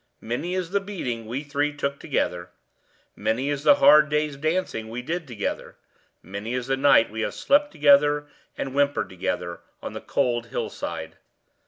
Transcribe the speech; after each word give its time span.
Many 0.19 0.55
is 0.55 0.71
the 0.71 0.79
beating 0.79 1.27
we 1.27 1.43
three 1.43 1.71
took 1.77 1.99
together; 1.99 2.49
many 3.15 3.51
is 3.51 3.63
the 3.63 3.75
hard 3.75 4.09
day's 4.09 4.35
dancing 4.35 4.89
we 4.89 5.03
did 5.03 5.27
together; 5.27 5.75
many 6.23 6.55
is 6.55 6.65
the 6.65 6.75
night 6.75 7.11
we 7.11 7.21
have 7.21 7.35
slept 7.35 7.71
together, 7.71 8.25
and 8.57 8.69
whimpered 8.73 9.09
together, 9.09 9.59
on 9.79 9.93
the 9.93 10.01
cold 10.01 10.47
hill 10.47 10.71
side. 10.71 11.17